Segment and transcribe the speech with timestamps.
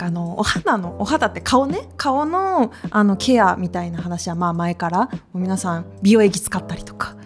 [0.00, 1.88] かあのお肌のお肌って顔ね？
[1.98, 7.16] 顔のあのケアみたいな話はまあ前から皆さん美容液使ったりとか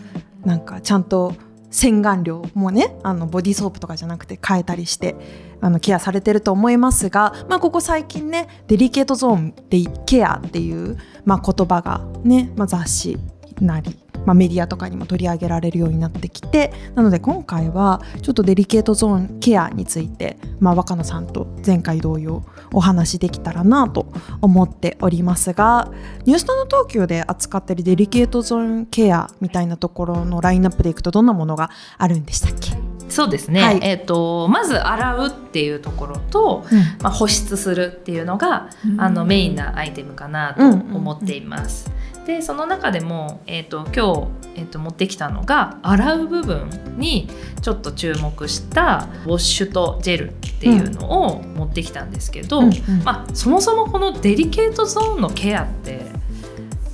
[0.45, 1.35] なんかちゃんと
[1.71, 5.15] 洗顔料もねあのボディーソープとかじゃなくて変えたりして
[5.61, 13.19] あのケアされてると思いますが、まあ、ここ最近ねデリケートゾーンでケアっていう、まあ、言葉がね、まあ、雑誌
[13.61, 25.91] なりまあ、メディアとかにも取り上げられるようになってきてなので今回はちょっとデリケートゾーンケアについて、まあ、若野さんと前回同様お話できたらなと思っておりますが
[26.25, 32.84] ニュースタの東京で扱ってるデリケートゾーンケアみたいなところのラインナップでいくとどんなものがあるんでしたっけ？
[33.15, 41.87] そうですね、はい、えーと、まず洗うっていうところと、うん、まあ、保湿するっていうのが、うん、あのメインなアイテムかなと思っています。
[41.89, 47.29] うんでその中でも、えーと、今日、えーと、持ってきたのが洗う部分に
[47.61, 52.73] ちょっと注目したウォッシュとジェルっていうのを持ってきたんですけど、うん。
[53.05, 56.07] まあ、そもそもこのデリケートゾーンのケアって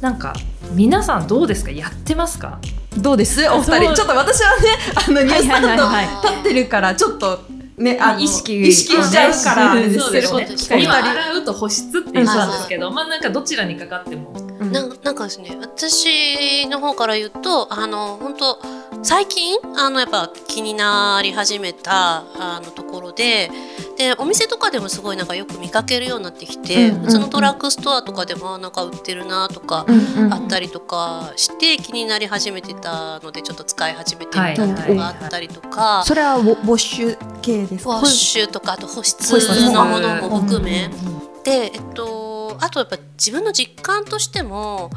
[0.01, 0.35] なんか
[0.73, 1.71] 皆さんどうですか？
[1.71, 2.59] やってますか？
[2.97, 3.49] どうです？
[3.49, 3.95] お二人。
[3.95, 4.69] ちょっと私はね
[5.07, 7.41] あのニュースタンド立ってるからちょっと
[7.77, 10.83] ね、あ意識意識しちゃうから、そうですね。
[10.83, 12.51] 今洗うと保湿って言ったん。
[12.51, 14.33] ですけど、まあなんかどちらにかかっても。
[14.71, 18.61] ななんかですね、私の方から言うと、あの本当
[19.03, 23.51] 最近あのやっぱ気になり始めたあのところで、
[23.97, 29.87] でお店とかでもすごいなんかよく見かけるようになってきて、普通のドラックストアとかでもなんか売ってるなとか
[30.31, 36.05] あったりとかして気になり始めてたのでちょっと使い始めてみたのがあったりとか。
[36.05, 37.99] それはウォッシュ系ですか？
[37.99, 40.91] ウォッシュとかあと保湿のものも含め。
[41.43, 44.91] でえっとあとやっぱ自分の実感としても。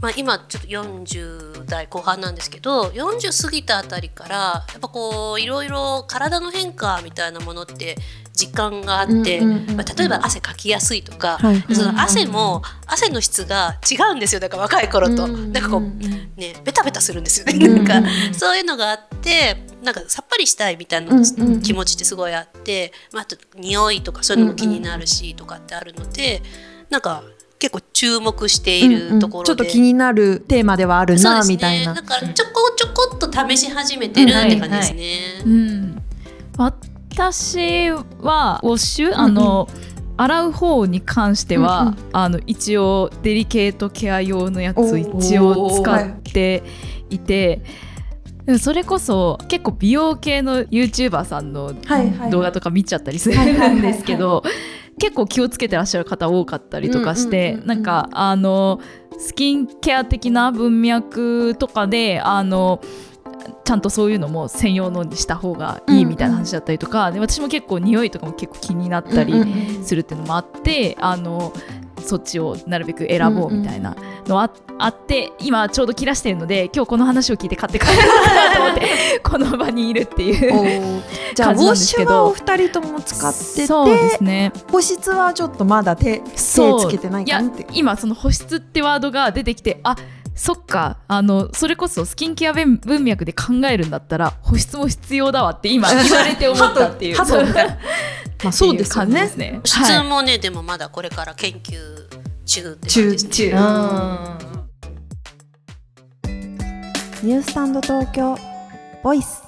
[0.00, 7.96] まあ、今ちょっと40代後半なんですけど40過ぎたあたりからやっぱこういろいろ体の変化みたいなものって
[8.32, 11.38] 実感があって、まあ、例えば汗かきやすいとか、
[11.72, 21.20] その汗も汗の質が違うんですよだから若い頃と、なんかこうねベタベタするんですよね、なんかそういうのがあってなんかさっぱりしたいみたいな
[21.62, 26.40] 気持ちってすごいあって、まあ、あと匂いとかそういうのも気になるしとかってあるので
[26.90, 27.24] なんか
[27.58, 31.94] 結構注目しているところで、うんうん、ちょっと気になるテーマではあるな、ね、みたいな。
[31.94, 36.02] だからちょこちょこっと試し始めてるって感じですね、うん。
[36.58, 39.68] 私はウォッシュ、あの、
[40.16, 46.62] 洗う方に関しては、うんうん、あの一応デリケートケア用のやつを一応使って
[47.10, 47.62] いて。
[48.60, 51.74] それこそ結構美容系の YouTuber さんの
[52.30, 54.42] 動画とか見ちゃったりするんですけど
[54.98, 58.80] 結構気をつけてらっしゃる方多かったりとかして、なんかあの
[59.18, 62.80] スキンケア的な文脈とかであの
[63.64, 69.34] ちゃんとそういうのも専用のにした方がいいみたいな話だったりとか、うんうん、で私も結構匂いとかも結構気になったり
[69.84, 71.52] するっていうのもあって、あの
[72.08, 73.94] そっちをなるべく選ぼうみたいな
[74.26, 81.02] のああって今ちょうど切らしてるので今日この話を聞いて買って帰ろうかなと思って この場にいるっていう
[81.34, 84.52] じゃあウォッシュはお二人とも使っててそうですね。
[84.72, 89.96] 保湿はちょっとまだ手手つけてないかなって今その保湿ってワードが出てきてあ
[90.34, 90.98] そっか。
[91.08, 97.16] あのそれこそスキンケア文脈で考えるんだったら保湿も必要だわって今言われて思ったっていう
[98.42, 99.30] まあ、そうですよね。
[99.36, 99.60] ね。
[99.60, 102.08] 保湿もね、はい、でもまだこれから研究
[102.44, 103.30] 中って感じですね。
[103.30, 104.48] 中
[107.20, 108.38] ニュースタンド東京
[109.02, 109.42] ボイス。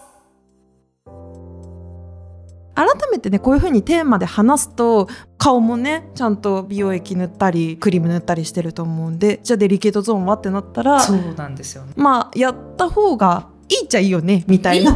[2.74, 5.06] 改めてねこういうふうにテーマで話すと
[5.36, 14.92] 顔もねちゃんと美容液塗ったりクリーム塗ったりしてると思うんでじゃあデリケートゾーンはってなったらそうなんですよ、ね、まあやった方がいいっちゃいいよねみたいな。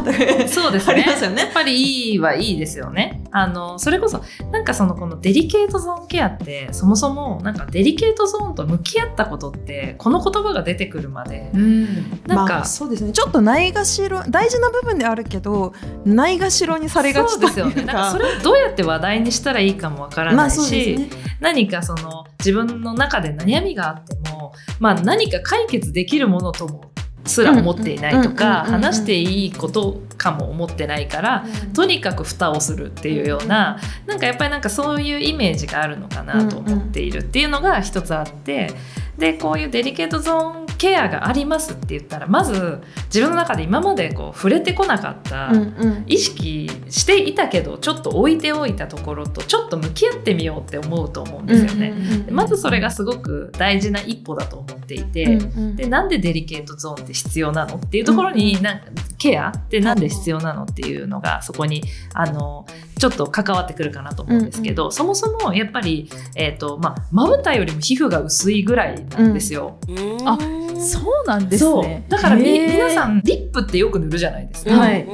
[0.47, 1.05] そうですね。
[1.17, 1.43] すよね。
[1.43, 13.11] やっぱりいいはいいですよねあのそれこそなんかそのこのデリケートゾーンケアってそもそもなんかデリケートゾーンと向き合ったことってこの言葉が出てくるまで、うん、なんか、まあ、そうですね。
[13.11, 15.73] ちょっとないがしろ大事な部分であるけど
[16.05, 17.83] ないがしろにされがちですよね。
[17.83, 26.91] なんかそれをどうやって話題にしたらいいかもわからないし、ね、何かその自分の中で悩みがあっても、まあ、何か解決できるものとも
[27.25, 31.45] すら思っていないとか話していいことかも思ってないから
[31.75, 38.71] とにかく蓋をするっていうようななんかやっぱりなんかそういうイメージがあるのかなと思っているっていうのが一つあって
[39.19, 46.03] でこういうデリケートゾーンケアがありますって言ったらまず自分の中で今までこう触れてこなかった、うんうん。
[46.05, 51.93] 意識していたけどちょっと置いておいたところとちょっと向き合ってみようって思うと思うんですよね。
[52.25, 55.75] でまずそれがすごく大事な一歩だと思っていて、うんうん。
[55.75, 58.85] でなんでデリケートゾーンって必要なのっていうところに、なんか
[59.17, 59.49] ケア？
[59.49, 61.83] ってなんで必要なのっていうのがそこに
[62.13, 62.65] あの
[62.97, 69.79] ちょっと関わってくるかなと思うんですけど、そもそもやっぱり、えーとまあ、まぶたよりも皮膚が薄いぐらいなんですよ。
[70.25, 70.37] あ
[70.77, 71.83] そうなんですそう。
[71.83, 74.71] ねだからみ皆さんリップってよく塗るじゃないですか。
[74.71, 75.05] はい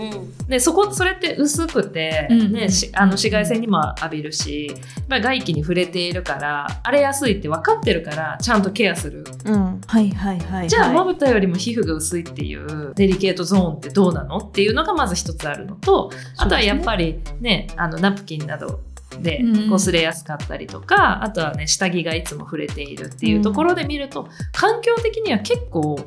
[0.52, 9.24] でそこそれって薄くて、うんねしあの紫外線にも浴びるしやっぱり外気に触れているから荒れやすいって分かってるからちゃんとケアする。
[9.46, 9.80] うん。
[9.88, 18.82] はいはいはいじゃあまはいぶたよりも皮膚が薄いっていうデリケートゾーンってどうなのっていうのがまず一つあるのとあとはやっぱりねあのナプキンなど
[19.22, 25.98] でうん擦れやすかったりとか、あとはね下着がいつも触れているっていうところで見ると、環境的には結構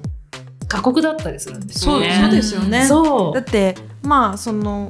[0.74, 2.18] 過酷だったりするんですよね。
[2.20, 2.84] そうですよね。
[2.86, 3.34] そう。
[3.34, 4.88] だってまあその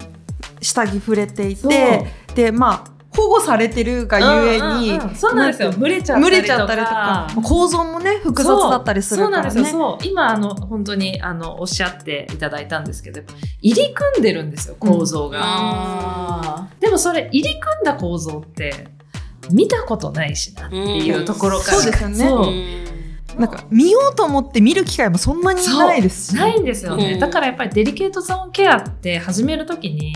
[0.60, 5.14] 下着触れていてでまあ保護されてるがゆえに、うんうんうん。
[5.14, 5.72] そうなんですよ。
[5.72, 6.30] 蒸れちゃった
[6.74, 7.28] りとか。
[7.44, 9.50] 構造もね複雑だったりするからね。
[9.50, 9.64] そう。
[9.64, 9.64] そう。
[9.64, 13.20] なんですよそう今あの本当にあのおっしゃっていただいたんですけど
[13.60, 18.88] 入り組んでるんですよ構造が、あでもそれ入り組んだ構造って
[19.50, 22.93] 見たことないしなっていうところから、そうですよね
[23.38, 27.18] なんか見ようと思って見る機会もそんなにないですしないんですよね、うん。
[27.18, 30.14] だからやっぱりデリケートゾーンケアって始めるときに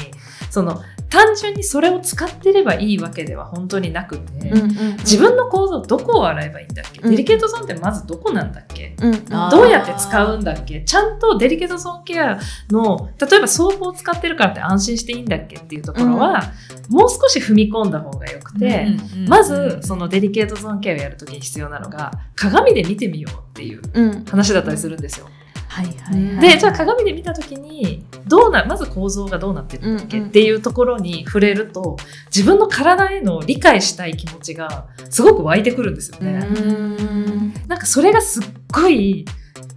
[0.51, 4.97] その単純にそれを使ってればいいわけでは本当になくて、うんうんうん。
[4.99, 7.11] 自分の構造どこを洗えばいいんだっけ、うん。
[7.11, 8.95] デリケートゾーンってまずどこなんだっけ？
[9.01, 9.25] うん。
[9.25, 10.83] どうやって使うんだっけ？
[10.83, 12.39] ちゃんとデリケートゾーンケア
[12.71, 16.53] の例えばソープを使ってるからって安心していいんだっけっていうところは、
[16.89, 18.89] もう少し踏み込んだ方がよくて、
[19.29, 24.25] まずそのデリケートゾーンケアをやるときに必要なのが鏡で見てみようっていううん。
[24.25, 25.29] 話だったりするんですよ。
[25.69, 26.35] はいはい。
[26.35, 30.29] はいでじゃあ鏡で見た時にどうなまず構造がどうなってるんだっけうんうん。
[30.31, 31.97] っていうところに触れると
[32.35, 36.47] 自分の体への理解したい気持ちがすごく湧いてくるんですよね。
[36.47, 37.55] うん。
[37.67, 38.43] なんかそれがすっ
[38.73, 39.25] ごい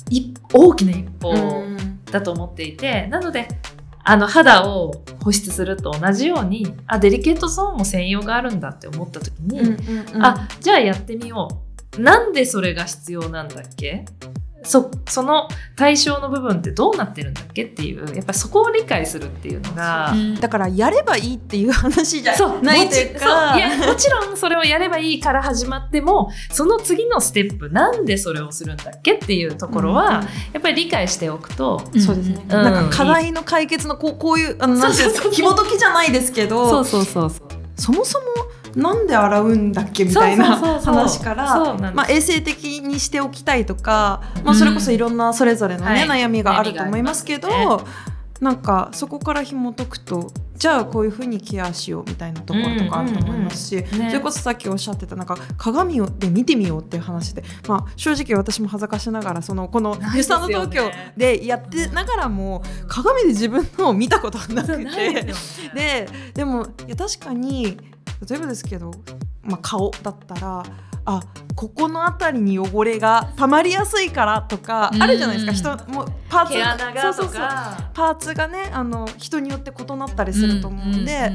[0.09, 1.77] 一大きな一歩うん。
[2.11, 3.47] だと思っていて、なので
[4.03, 9.69] あの肌を保湿すると同じようにあデリケートゾーンも専用があるんだって思った時に、うんう
[10.13, 10.25] んうん。
[10.25, 11.47] あじゃあやってみよ
[11.97, 12.01] う。
[12.01, 14.05] なんでそれが必要なんだっけ
[14.63, 20.13] そその対象の部分ってどうなってるんだっけっていうやっぱそこを理解するっていうのが。
[20.39, 23.53] だからやればいいっていう話じゃそうないというか。
[23.53, 30.23] もちそういやもちろんそれをやればいいから始まってもその次のステップなんでそれをするんだっけっていうところは、
[30.53, 32.01] やっぱり理解しておくと、うん。
[32.01, 32.47] そうですね、ん。
[32.47, 37.51] なんか課題の解決のこうこういうあのなんていう紐解きじゃないですけどそうそうそう。
[37.77, 38.25] そもそも
[38.75, 46.21] なんで洗うんだっけみたいな話からまあ、衛生的にしておきたいとか、まあ、それこそいろんなそれぞれの、ねはい。
[46.21, 47.49] 悩みがあると思いますけど、
[48.39, 60.17] なんかそこから紐解くとじゃあこういうふうにケアしようみたいなところとかあると思いますし、それこそさっきおっしゃってたなんか鏡で見てみようっていう話で、まあ、正直私も恥ずかしながらそのこの「ないですよね。
[60.17, 65.33] ユスタンド東京」でやってながらも鏡で自分のを見たことがなくて。
[65.75, 67.77] ででもいや確かに
[68.29, 68.91] 例えばですけど、
[69.43, 70.63] まあ、顔だったら
[71.05, 71.23] あ
[71.55, 75.03] ここの辺りに汚れが溜まりやすいからとかうん。
[75.03, 75.75] あるじゃないですか。
[75.75, 77.33] 人もパーツがとそうそうそう。
[77.35, 81.31] かパーツがねあの人によって異なったりすると思うんで、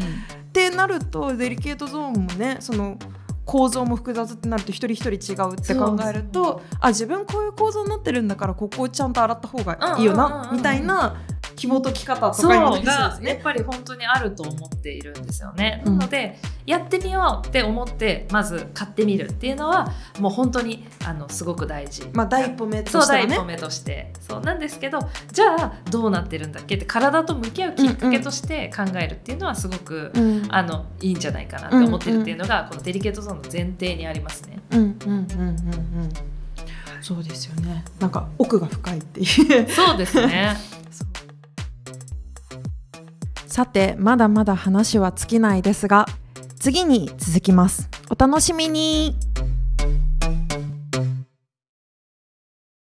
[0.48, 2.96] ってなるとデリケートゾーンもねその
[3.44, 11.16] 構造も複雑ってなると一人一人違うって考えるとあ自分こういう構造になってるんだからここをちゃんと洗った方がいいようんうんうんうんなみたいな
[11.56, 13.18] 紐解き方とかにもが。
[13.22, 15.82] やっぱり本当にあると思っているんですよね。
[15.84, 22.08] うんなのでやってみようって思ってまず買ってみるっていうのはもう本当にあのすごく大事。
[22.12, 23.44] まあ第一歩目としてはね第一歩。
[23.46, 24.98] 目としてそうなんですけど
[25.32, 34.58] じゃあどうなってるんだっけって体と向き合うきっかけとして考えるっていうのはすごく、うんあのいいんじゃないかなって思ってるっていうのが、このデリケートゾーンの前提にありますね。
[34.70, 36.12] うんうんうんうんうん。
[37.00, 37.84] そうですよね。
[38.00, 39.70] なんか奥が深いっていう。
[39.70, 40.56] そうですね。
[43.56, 46.04] さてまだまだ話は尽きないですが
[46.60, 47.88] 次に続きます。
[48.10, 49.25] お楽しみに。